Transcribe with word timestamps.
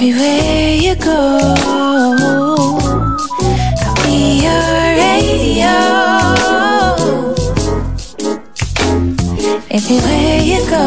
Everywhere 0.00 0.74
you 0.76 0.94
go, 0.94 1.54
I'll 3.84 3.96
be 4.04 4.44
your 4.44 4.68
radio. 4.94 5.74
Everywhere 9.68 10.40
you 10.44 10.60
go. 10.70 10.84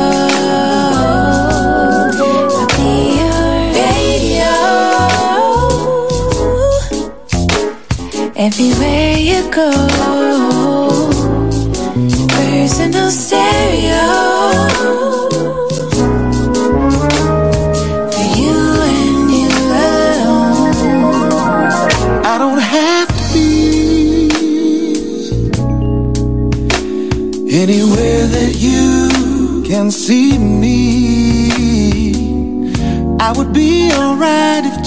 Everywhere 8.38 9.18
you 9.18 9.52
go 9.52 10.01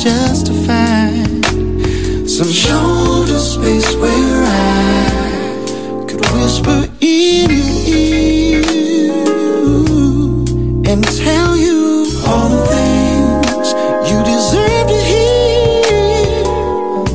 just 0.04 0.46
to 0.48 0.52
find 0.66 1.42
some 2.28 2.52
shoulder 2.52 3.38
space 3.38 3.96
where 3.96 4.44
I 4.44 6.04
could 6.06 6.20
whisper 6.32 6.86
in 7.00 7.48
your 7.48 7.64
ear 7.88 8.62
and 10.92 11.02
tell 11.24 11.56
you 11.56 12.04
all 12.26 12.48
the 12.50 12.66
things 12.74 13.72
you 14.10 14.22
deserve 14.28 14.86
to 14.92 15.00
hear. 15.10 16.44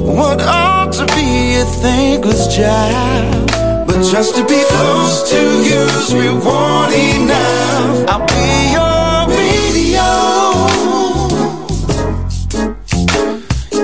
What 0.02 0.41
ought 0.41 0.91
to 0.93 1.06
be 1.13 1.58
a 1.62 1.65
thankless 1.84 2.47
job, 2.58 3.52
but 3.86 4.02
just 4.02 4.36
to 4.36 4.41
be 4.47 4.63
close 4.67 5.30
to 5.30 5.39
you's 5.62 6.12
rewarding. 6.15 7.28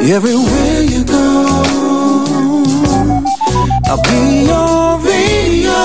Everywhere 0.08 0.84
you 0.84 1.04
go, 1.04 1.64
I'll 3.86 4.02
be 4.04 4.46
your 4.46 5.00
radio. 5.00 5.82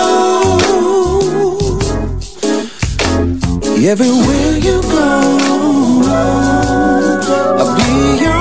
Everywhere 3.90 4.58
you 4.58 4.82
go, 4.82 5.08
I'll 7.58 7.76
be 7.76 8.22
your 8.22 8.39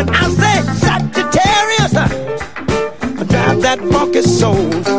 when 0.00 0.14
I 0.14 0.30
say 0.30 0.62
Sagittarius, 0.80 1.92
drive 3.28 3.60
that 3.62 3.78
funky 3.92 4.22
soul. 4.22 4.89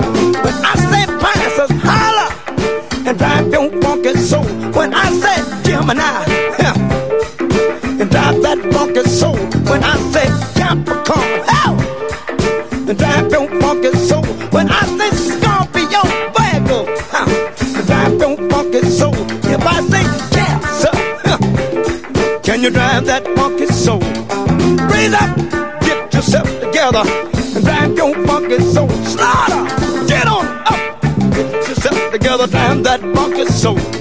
together 26.91 27.09
and 27.55 27.65
drive 27.65 27.97
your 27.97 28.27
funky 28.27 28.59
soul 28.59 28.89
slaughter. 28.89 30.07
Get 30.07 30.27
on 30.27 30.45
up, 30.65 31.01
get 31.33 31.67
yourself 31.67 32.11
together, 32.11 32.47
damn 32.47 32.83
that 32.83 32.99
funky 33.15 33.45
soul. 33.45 34.00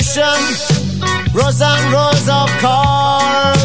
Isolation, 0.00 0.40
rows 1.34 1.60
and 1.60 1.92
rows 1.92 2.26
of 2.26 2.48
cars. 2.64 3.60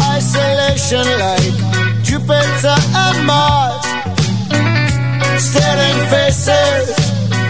Isolation 0.00 1.04
like 1.20 1.52
Jupiter 2.02 2.74
and 3.04 3.26
Mars. 3.26 3.84
Staring 5.36 6.00
faces, 6.08 6.88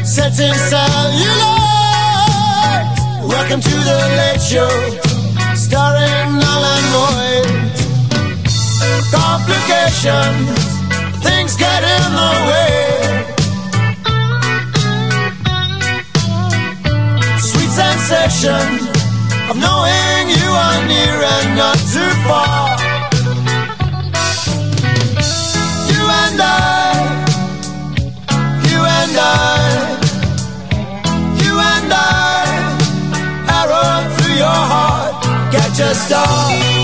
setting 0.03 0.53
celluloid. 0.53 1.55
Welcome 3.23 3.61
to 3.61 3.77
the 3.89 4.01
late 4.19 4.43
show, 4.43 4.75
starring 5.55 6.43
Alan 6.51 6.85
Boyd. 6.95 7.47
Complications, 9.15 10.59
things 11.23 11.57
get 11.57 11.85
in 11.85 12.15
the 12.19 12.33
way. 12.49 13.04
Sensation 18.05 18.89
of 19.49 19.57
knowing 19.57 20.29
you 20.29 20.49
are 20.65 20.81
near 20.87 21.17
and 21.37 21.57
not 21.57 21.79
too 21.95 22.13
far. 22.27 22.77
You 25.91 26.03
and 26.23 26.39
I, 26.41 26.93
you 28.69 28.81
and 29.01 29.17
I, 29.17 29.61
you 31.43 31.53
and 31.73 31.93
I, 31.93 32.45
arrow 33.59 34.15
through 34.17 34.35
your 34.35 34.61
heart, 34.73 35.25
catch 35.51 35.81
a 35.81 35.95
star. 35.95 36.84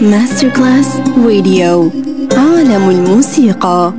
ماستر 0.00 0.48
كلاس 0.48 0.96
راديو 1.24 1.90
عالم 2.36 2.90
الموسيقى. 2.90 3.92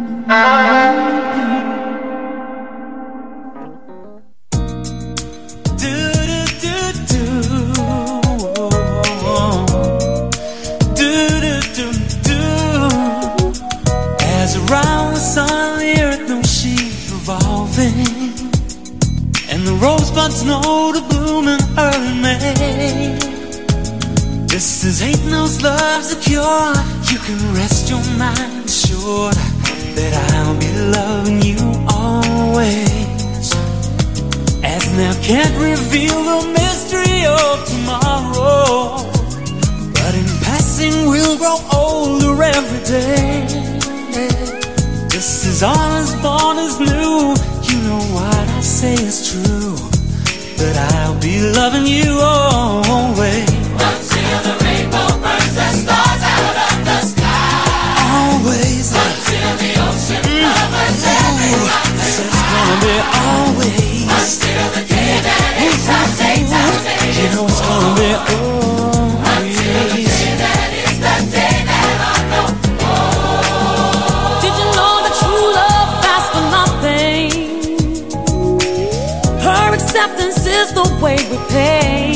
Is 81.15 81.29
way 81.29 81.31
we 81.31 81.37
pay. 81.49 82.13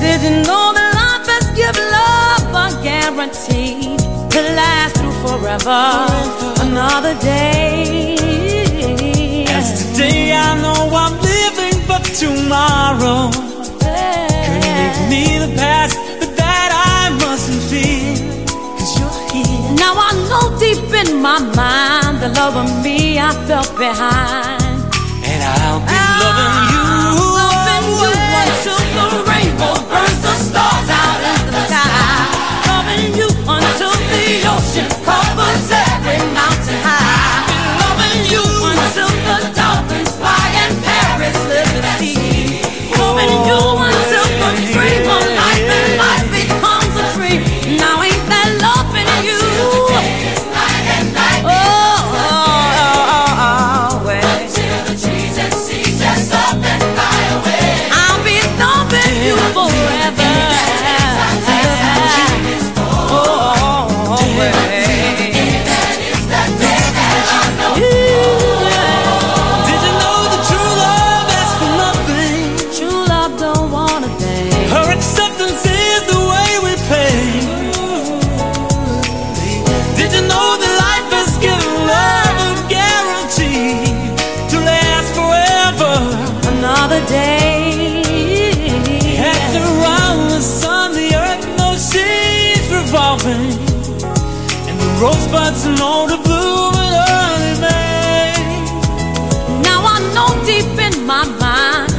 Did 0.00 0.20
you 0.22 0.34
know 0.48 0.72
that 0.76 0.90
life 1.00 1.26
has 1.34 1.46
given 1.60 1.86
love 1.98 2.54
a 2.64 2.68
guarantee 2.82 3.96
to 4.32 4.40
last 4.54 4.96
through 4.96 5.16
forever? 5.24 5.82
Another 6.66 7.14
day. 7.20 8.16
As 9.48 9.66
today 9.92 10.32
I 10.32 10.60
know 10.62 10.90
I'm 10.94 11.14
living, 11.20 11.76
but 11.88 12.02
tomorrow 12.04 13.30
could 14.44 14.60
make 14.76 14.98
me 15.10 15.38
the 15.38 15.52
past, 15.56 15.96
but 16.20 16.36
that 16.36 16.70
I 16.72 17.10
mustn't 17.24 17.62
fear. 17.70 18.16
Cause 18.78 18.92
you're 18.98 19.18
here. 19.32 19.74
Now 19.76 19.94
I 19.96 20.12
know 20.28 20.44
deep 20.58 20.92
in 21.02 21.20
my 21.20 21.38
mind 21.38 22.22
the 22.22 22.28
love 22.40 22.56
of 22.56 22.68
me 22.84 23.18
I 23.18 23.32
felt 23.46 23.76
behind. 23.76 24.55
Loving 26.26 26.70
you. 26.70 26.75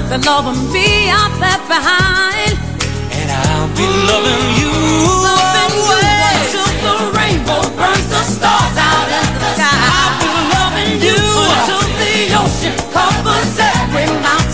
the 0.10 0.18
love 0.20 0.48
and 0.48 0.72
be 0.72 1.10
out 1.10 1.38
left 1.40 1.68
behind. 1.68 2.56
And 3.12 3.28
I'll 3.30 3.68
be 3.76 3.88
loving 4.08 4.48
you. 4.56 4.72
Loving 5.28 5.76
you 5.84 6.00
until 6.32 6.70
the 6.80 6.96
rainbow 7.12 7.62
burns 7.76 8.08
the 8.08 8.24
stars 8.24 8.78
out 8.80 9.08
in 9.20 9.28
the 9.36 9.52
sky. 9.60 9.68
I'll 9.68 10.16
be 10.24 10.32
loving 10.56 10.94
you 11.04 11.20
until 11.44 11.84
the 12.00 12.16
ocean 12.40 12.76
covers 12.96 13.60
every 13.60 14.08
mountain. 14.24 14.47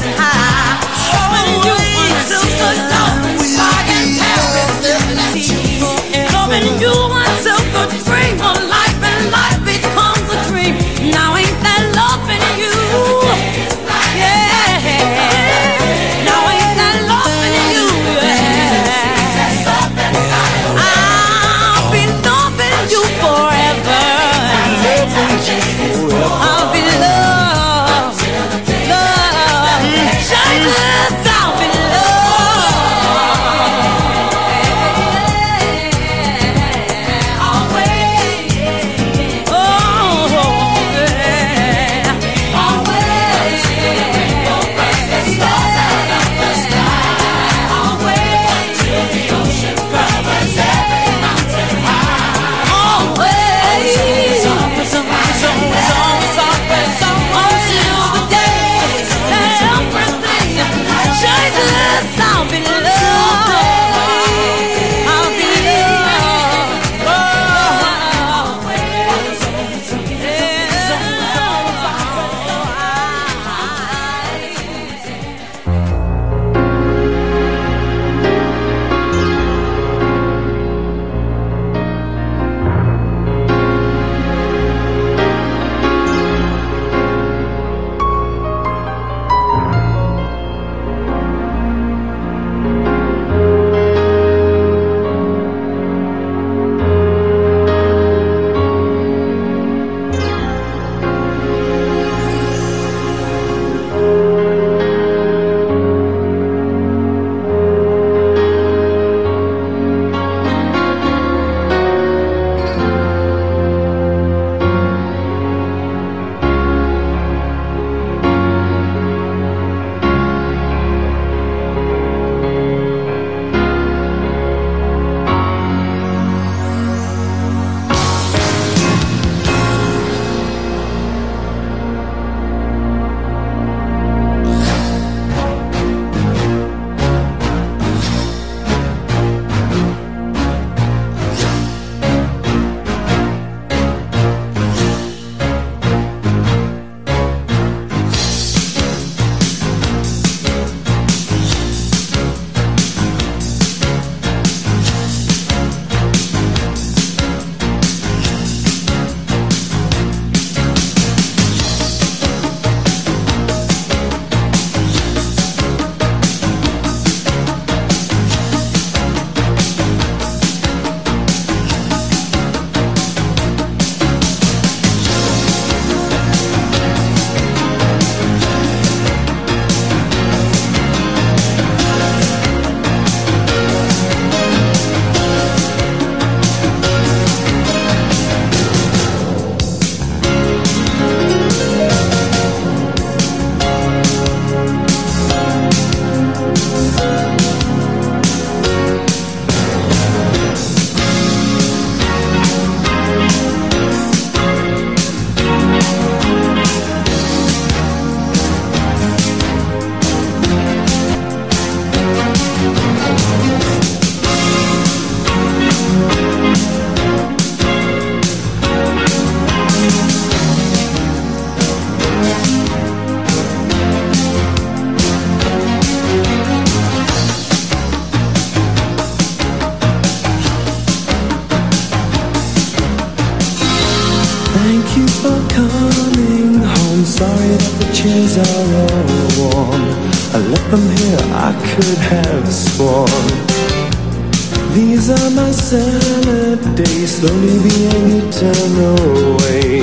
summer 245.73 246.55
day 246.75 247.05
slowly 247.07 247.57
being 247.65 248.07
eaten 248.17 248.73
away. 248.93 249.81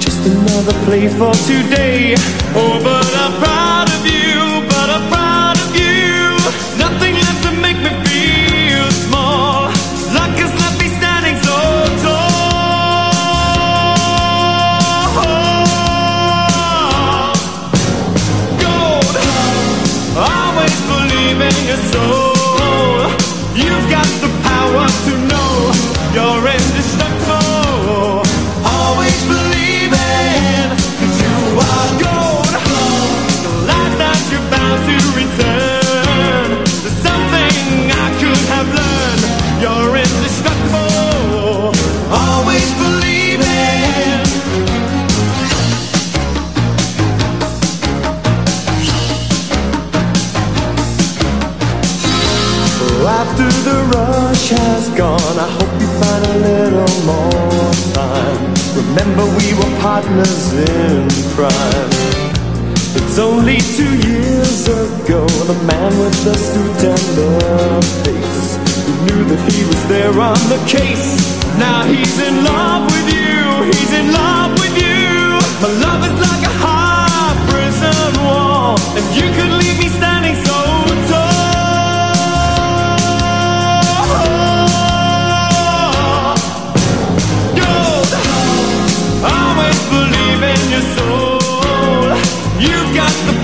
Just 0.00 0.26
another 0.26 0.76
play 0.86 1.06
for 1.08 1.32
today. 1.46 2.16
Oh, 2.56 2.80
but 2.82 3.14
I. 3.14 3.53
sunshine's 54.44 54.88
gone. 54.96 55.38
I 55.38 55.48
hope 55.56 55.72
you 55.80 55.88
find 56.00 56.24
a 56.26 56.36
little 56.48 56.94
more 57.06 57.72
time. 57.92 58.54
Remember 58.76 59.24
we 59.38 59.54
were 59.54 59.72
partners 59.80 60.52
in 60.52 61.08
crime. 61.34 61.90
It's 62.96 63.18
only 63.18 63.58
two 63.58 63.94
years 64.08 64.68
ago 64.68 65.26
The 65.26 65.58
man 65.66 65.90
with 65.98 66.16
the 66.24 66.34
suit 66.34 66.80
and 66.92 67.06
the 67.18 67.32
face. 68.04 68.56
Who 68.86 68.92
knew 69.06 69.24
that 69.30 69.52
he 69.52 69.64
was 69.64 69.82
there 69.88 70.14
on 70.20 70.40
the 70.52 70.60
case. 70.66 71.08
Now 71.58 71.84
he's 71.84 72.18
in 72.20 72.44
love 72.44 72.84
with 72.90 73.08
you. 73.14 73.64
He's 73.72 73.92
in 73.92 74.12
love 74.12 74.52
with 74.58 74.76
you. 74.76 75.04
My 75.62 75.72
love 75.86 76.02
is 76.04 76.16
like 76.20 76.42
a 76.44 76.54
high 76.60 77.32
prison 77.48 78.24
wall 78.24 78.76
And 78.98 79.06
you 79.16 79.28
can 79.38 79.53
got 92.94 93.10
the 93.26 93.43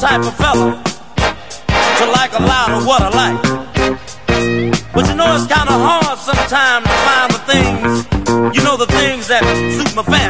type 0.00 0.24
of 0.24 0.34
fella 0.34 0.82
to 1.98 2.06
like 2.12 2.32
a 2.32 2.42
lot 2.42 2.70
of 2.70 2.86
what 2.86 3.02
I 3.02 3.10
like. 3.10 3.42
But 4.94 5.06
you 5.08 5.14
know 5.14 5.36
it's 5.36 5.46
kind 5.46 5.68
of 5.68 5.76
hard 5.76 6.18
sometimes 6.18 6.86
to 6.86 6.96
find 7.06 7.30
the 7.36 7.42
things, 7.44 8.56
you 8.56 8.62
know, 8.64 8.78
the 8.78 8.86
things 8.86 9.28
that 9.28 9.44
suit 9.76 9.94
my 9.94 10.02
fancy. 10.02 10.29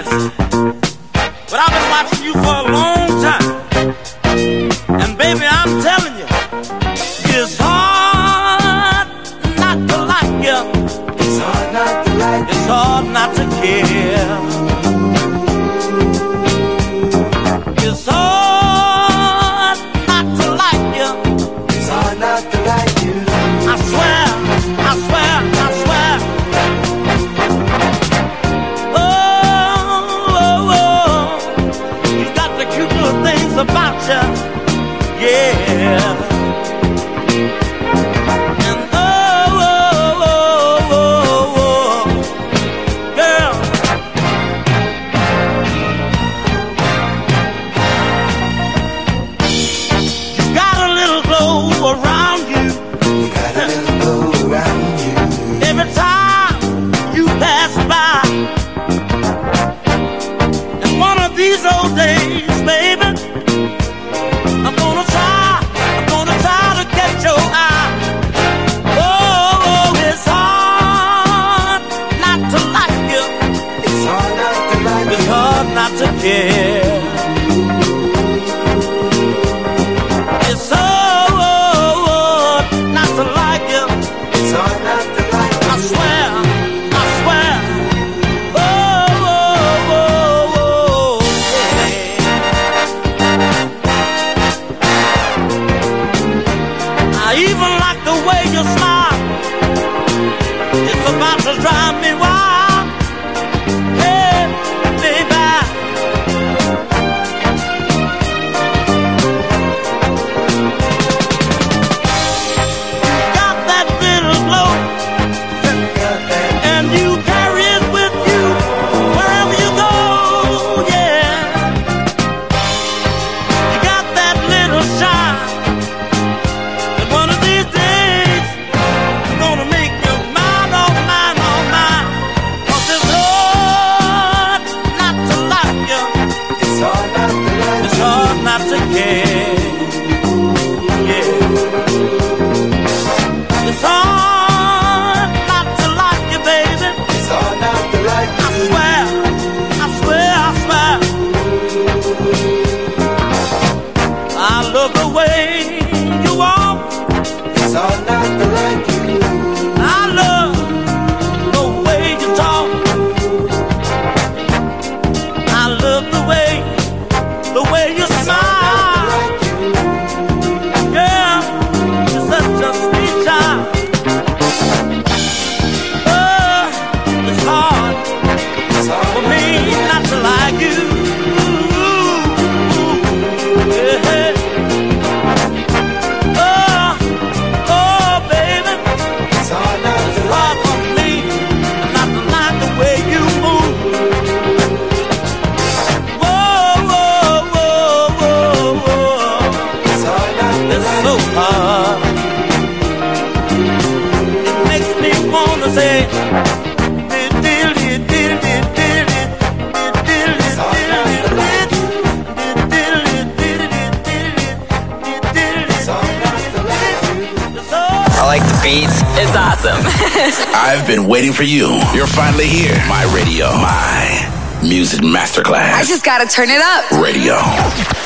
for 221.41 221.45
you. 221.45 221.81
You're 221.95 222.07
finally 222.07 222.47
here. 222.47 222.77
My 222.87 223.11
radio. 223.15 223.47
My 223.47 224.61
music 224.63 225.01
masterclass. 225.01 225.73
I 225.73 225.85
just 225.85 226.05
gotta 226.05 226.27
turn 226.29 226.51
it 226.51 226.61
up. 226.61 226.91
Radio. 227.01 228.00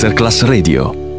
Masterclass 0.00 0.42
Radio. 0.44 1.09